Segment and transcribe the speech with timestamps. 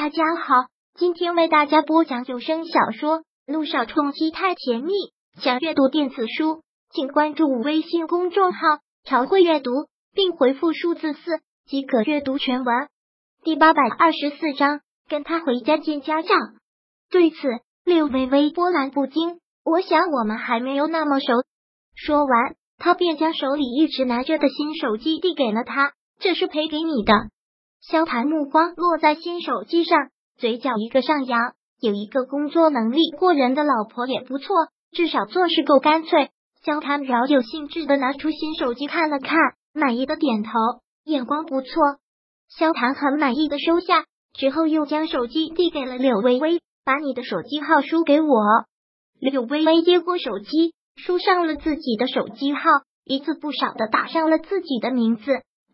[0.00, 0.54] 大家好，
[0.94, 4.92] 今天为大家播讲有声小说《路上冲击太甜蜜》。
[5.42, 8.60] 想阅读电子书，请关注微信公众号
[9.02, 9.72] “朝会阅读”，
[10.14, 12.88] 并回复数字四即可阅读全文。
[13.42, 16.38] 第八百二十四章，跟他回家见家长。
[17.10, 17.36] 对此，
[17.84, 19.40] 六微微波澜不惊。
[19.64, 21.26] 我想我们还没有那么熟。
[21.96, 27.12] 说完，他便将手里一直拿着的新手机递给了他，这是赔给你的。
[27.80, 31.54] 萧谈目光落在新手机上，嘴角一个上扬。
[31.80, 34.56] 有一个工作能力过人的老婆也不错，
[34.90, 36.30] 至少做事够干脆。
[36.64, 39.38] 萧谈饶有兴致的拿出新手机看了看，
[39.72, 40.50] 满意的点头，
[41.04, 41.70] 眼光不错。
[42.48, 48.42] 萧谈很满意的收下，之后又将手机递给了柳微微，把你的手机号输给我。
[49.20, 52.60] 柳微微接过手机，输上了自己的手机号，
[53.04, 55.22] 一字不少的打上了自己的名字。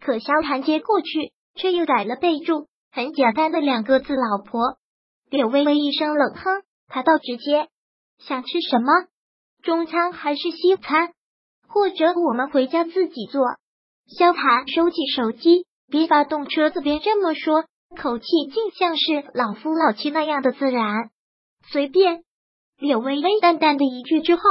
[0.00, 1.32] 可萧谈接过去。
[1.54, 4.78] 却又改了备注，很简单的两个字“老婆”。
[5.30, 7.68] 柳微微一声冷哼，他倒直接，
[8.18, 9.06] 想吃什么？
[9.62, 11.12] 中餐还是西餐？
[11.68, 13.42] 或者我们回家自己做？
[14.18, 17.64] 萧寒收起手机，别发动车子，别这么说，
[17.96, 21.10] 口气竟像是老夫老妻那样的自然。
[21.70, 22.24] 随便。
[22.78, 24.42] 柳微微淡淡的一句之后，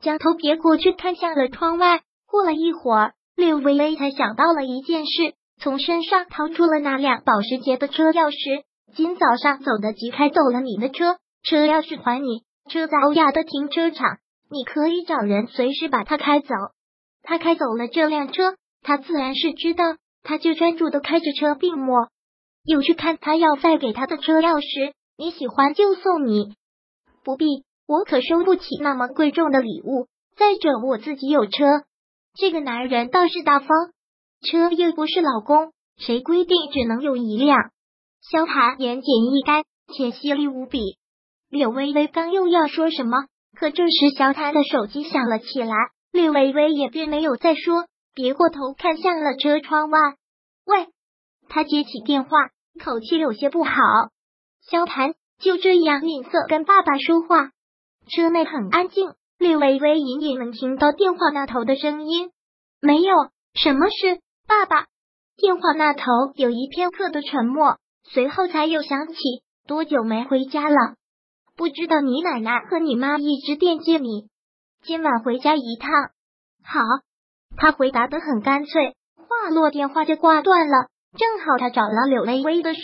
[0.00, 2.02] 将头别过去，看向了窗外。
[2.26, 5.34] 过了一会儿，柳微微才想到了一件事。
[5.60, 8.64] 从身上掏出了那辆保时捷的车钥匙。
[8.94, 12.42] 今早上走得急，开走了你的车，车钥匙还你。
[12.68, 14.18] 车在欧亚的停车场，
[14.50, 16.54] 你可以找人随时把它开走。
[17.22, 19.84] 他开走了这辆车，他自然是知道，
[20.22, 22.08] 他就专注的开着车，并没
[22.64, 24.92] 有去看他要再给他的车钥匙。
[25.16, 26.54] 你喜欢就送你，
[27.22, 30.06] 不必，我可收不起那么贵重的礼物。
[30.36, 31.82] 再者，我自己有车。
[32.34, 33.68] 这个男人倒是大方。
[34.42, 37.58] 车又不是老公，谁规定只能有一辆？
[38.22, 40.96] 萧谈言简意赅，且犀利无比。
[41.50, 45.74] 柳微微刚又要说什么，可这时萧谈的手机响了起来，
[46.10, 49.98] 柳微微也并没有再说，别过头看向了车窗外。
[50.64, 50.88] 喂，
[51.48, 52.30] 他接起电话，
[52.82, 53.72] 口气有些不好。
[54.70, 57.50] 萧谈就这样吝啬跟爸爸说话。
[58.08, 62.30] 车内很安静，柳微微隐隐能听到电话那头的声音。
[62.80, 63.14] 没有
[63.54, 64.20] 什么事。
[64.50, 64.88] 爸爸，
[65.36, 66.02] 电话那头
[66.34, 69.14] 有一片刻的沉默，随后才又响起。
[69.64, 70.96] 多久没回家了？
[71.56, 74.28] 不知道你奶奶和你妈一直惦记你，
[74.82, 75.92] 今晚回家一趟。
[76.64, 76.80] 好，
[77.56, 78.96] 他回答的很干脆。
[79.14, 80.88] 话落，电话就挂断了。
[81.16, 82.80] 正好他找了柳微微的事，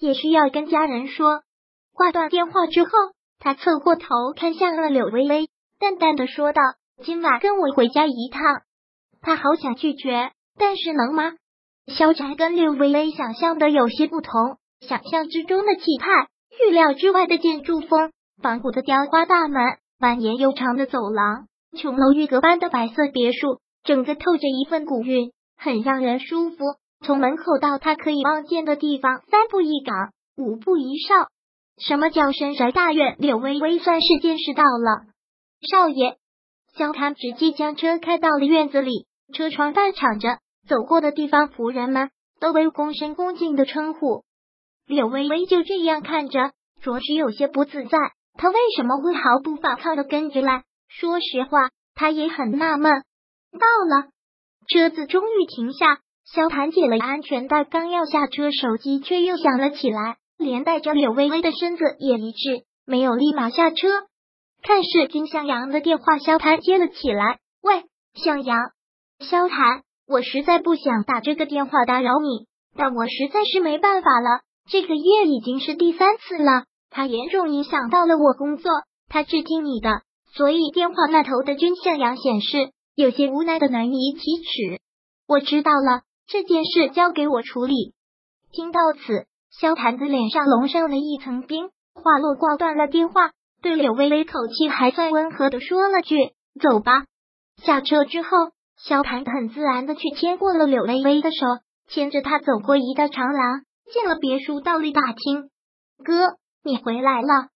[0.00, 1.42] 也需要跟家人说。
[1.92, 2.90] 挂断电话之后，
[3.38, 5.48] 他侧过头看向了柳微微，
[5.78, 6.60] 淡淡的说道
[7.06, 8.62] ：“今晚跟我回家一趟。”
[9.22, 10.32] 他好想拒绝。
[10.58, 11.32] 但是能吗？
[11.86, 16.28] 萧宅跟柳微微想象的有些不同，想象之中的气派，
[16.66, 18.10] 预料之外的建筑风，
[18.42, 19.62] 仿古的雕花大门，
[20.00, 26.56] 蜿蜒又长的走廊，琼楼玉阁般的白色别墅，整个透着一份古韵，很让人舒服。
[27.04, 31.28] 从门口到他可以望见的地方，三步一岗，五步一哨。
[31.76, 33.16] 什么叫深宅大院？
[33.18, 35.06] 柳微微算是见识到了。
[35.70, 36.16] 少爷，
[36.78, 40.38] 萧谈直接将车开到了院子里，车窗半敞着。
[40.68, 42.10] 走过的地方，仆人们
[42.40, 44.24] 都为恭声恭敬的称呼。
[44.86, 46.52] 柳微微就这样看着，
[46.82, 47.98] 着实有些不自在。
[48.36, 50.64] 他为什么会毫不反抗的跟着来？
[50.88, 52.92] 说实话，他也很纳闷。
[53.52, 54.08] 到了，
[54.68, 63.88] 车子终于停下，萧谈解了安全带，刚要下车，手机却又响了起来，连带着柳微微的身子也一致，没有立马下车。
[64.62, 68.58] 看是金向阳的电话，萧谈接了起来：“喂，向阳，
[69.20, 74.40] 萧谈。”我实在不想打这个电话打扰你，但我实在是没办法了。
[74.70, 78.70] 这个月已经是第三次了，它严重影响到了我工作。
[79.08, 80.02] 他只听你的，
[80.34, 84.80] 所以电话那头的君向阳显示有些无奈的难以启齿。
[85.26, 87.94] 我知道了，这件事交给我处理。
[88.52, 91.70] 听到此，萧谈的脸上笼上了一层冰。
[91.94, 93.30] 话落，挂断了电话，
[93.62, 96.16] 对柳微微口气还算温和的说了句
[96.60, 97.04] ：“走吧。”
[97.64, 98.28] 下车之后。
[98.76, 101.46] 萧谈很自然的去牵过了柳微微的手，
[101.88, 103.62] 牵着她走过一道长廊，
[103.92, 105.50] 进了别墅，倒立大厅。
[106.04, 107.48] 哥，你回来了。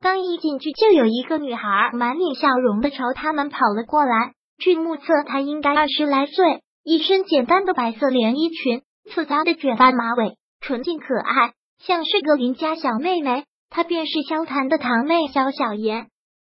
[0.00, 4.32] 刚一进去，就有一个女孩满脸笑容的朝他们跑了过来。
[4.58, 13.44] 据目测，她应该二十来岁，一身简单的白色连衣裙，复杂的卷发马尾，纯净可爱，像是个邻家小妹妹。
[13.70, 16.08] 她便是萧谈的堂妹萧小言。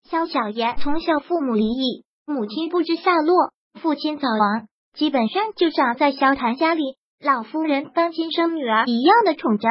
[0.10, 3.51] 萧小言从小父母离异，母亲不知下落。
[3.75, 9.68] 父亲早亡，基本上就长在萧谭家里，老夫人当亲生女儿一样的宠着。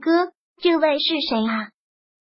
[0.00, 1.68] 哥，这位是谁啊？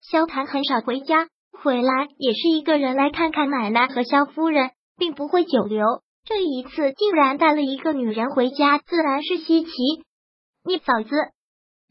[0.01, 5.85] 萧谭很少回家，回来也是一个人来看看奶奶和萧夫人，并不会久留。
[6.25, 9.71] 这一次竟然带了一个女人回家，自然是稀奇。
[10.65, 11.15] 你嫂子，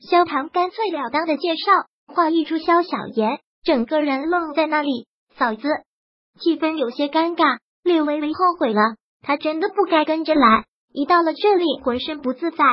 [0.08, 5.08] 萧谭干脆了当的介绍，话一出，萧小言整个人愣在那里。
[5.36, 5.68] 嫂子，
[6.38, 7.58] 气氛有些尴尬。
[7.82, 8.96] 略微微后悔了，
[9.26, 12.64] 他真的不该跟着来，一到了这里浑身不自在。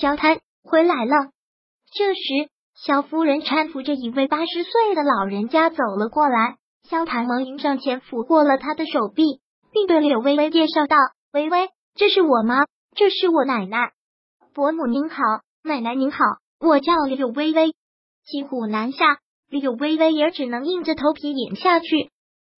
[0.00, 1.14] 萧谭回来了。
[1.92, 2.48] 这时。
[2.76, 9.22] 萧夫人搀扶着一位八十岁的老人家走了过来，萧谭忙迎上前抚过了他的手臂，
[9.72, 10.96] 并对柳微微介绍道
[11.32, 12.64] ：“微微，这是我妈，
[12.96, 13.92] 这是我奶奶。
[14.54, 15.22] 伯母您好，
[15.62, 16.18] 奶奶您好，
[16.58, 17.76] 我叫柳微微。”
[18.26, 22.10] 骑虎难下，柳微微也只能硬着头皮演下去。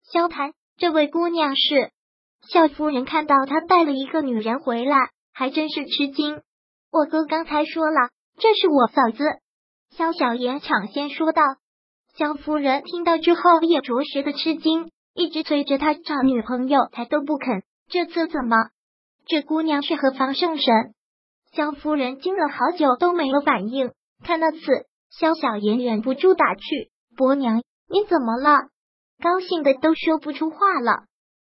[0.03, 1.91] 萧谭，这位姑娘是
[2.49, 6.43] 萧夫人，看到他带了一个女人回来，还真是吃惊。
[6.93, 9.25] 我哥刚才说了，这是我嫂子。
[9.91, 11.43] 萧小言抢先说道
[12.17, 17.63] ：“萧夫人听到之后也着实的吃惊，一直催着他找女朋友，他都不肯。
[17.89, 18.57] 这次怎么？
[19.27, 20.75] 这姑娘是何方圣神？”
[21.53, 23.93] 萧夫人惊了好久都没有反应。
[24.25, 24.59] 看到此，
[25.11, 28.69] 萧小言忍不住打趣：“伯娘，你怎么了？”
[29.23, 31.05] 高兴的都说不出话了。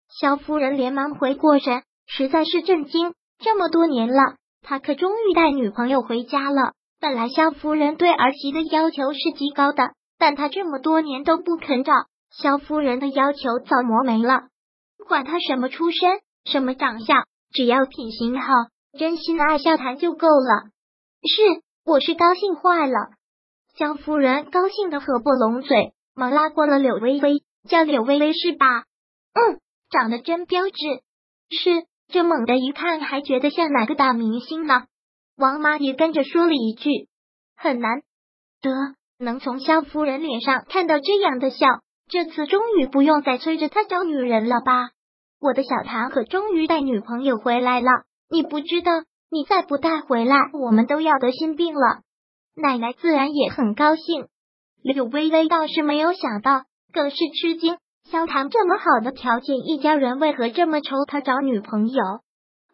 [0.09, 3.13] 萧夫人连忙回过神，实在是震惊。
[3.39, 6.74] 这么多年了，他可终于带女朋友回家了。
[7.00, 11.94] 本来萧夫人对儿媳的要求是极高的，但她这么多年都不肯找，
[12.31, 14.48] 萧夫人的要求早磨没了。
[15.07, 18.51] 管他什么出身、什么长相，只要品行好、
[18.98, 20.71] 真心爱笑谈就够了。
[21.21, 22.95] 是，我是高兴坏了。
[23.77, 28.65] 萧夫人高兴的合不拢嘴，忙拉过了柳微微，叫柳微微是吧？
[29.33, 30.75] 嗯，长得真标致。
[31.50, 34.86] 是，这猛的一看还觉得像哪个大明星呢。
[35.38, 36.89] 王妈也跟着说了一句
[37.56, 38.01] ：“很难
[38.62, 38.72] 得
[39.19, 41.68] 能从萧夫人脸上看到这样的笑，
[42.07, 44.89] 这次终于不用再催着他找女人了吧？
[45.39, 47.92] 我的小谭可终于带女朋友回来了，
[48.30, 48.92] 你不知道，
[49.30, 52.01] 你再不带回来，我们都要得心病了。
[52.56, 54.28] 奶奶自然也很高兴，
[54.81, 57.78] 柳微微倒是没有想到，更是吃惊。
[58.09, 62.04] 萧谈这么好的条件，一家人为何这么愁他找女朋友？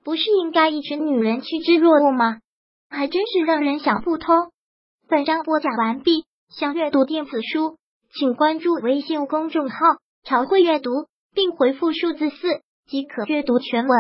[0.04, 2.38] 不是应该一群女人趋之若鹜吗？”
[2.88, 4.52] 还真是让人想不通。
[5.08, 6.26] 本章播讲完毕，
[6.56, 7.78] 想阅读电子书，
[8.14, 9.78] 请关注微信公众号
[10.24, 10.92] “朝会阅读”，
[11.34, 13.98] 并回复数字四即可阅读全文。